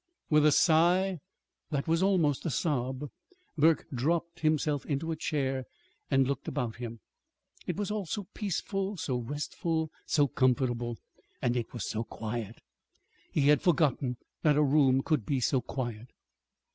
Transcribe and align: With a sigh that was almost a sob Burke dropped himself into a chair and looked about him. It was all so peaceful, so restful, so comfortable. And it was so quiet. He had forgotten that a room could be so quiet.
With 0.31 0.47
a 0.47 0.51
sigh 0.51 1.19
that 1.69 1.87
was 1.87 2.01
almost 2.01 2.43
a 2.47 2.49
sob 2.49 3.11
Burke 3.55 3.85
dropped 3.93 4.39
himself 4.39 4.83
into 4.87 5.11
a 5.11 5.15
chair 5.15 5.65
and 6.09 6.27
looked 6.27 6.47
about 6.47 6.77
him. 6.77 7.01
It 7.67 7.77
was 7.77 7.91
all 7.91 8.07
so 8.07 8.23
peaceful, 8.33 8.97
so 8.97 9.17
restful, 9.17 9.91
so 10.07 10.27
comfortable. 10.27 10.97
And 11.39 11.55
it 11.55 11.71
was 11.71 11.85
so 11.87 12.03
quiet. 12.03 12.55
He 13.31 13.49
had 13.49 13.61
forgotten 13.61 14.17
that 14.41 14.57
a 14.57 14.63
room 14.63 15.03
could 15.03 15.23
be 15.23 15.39
so 15.39 15.61
quiet. 15.61 16.07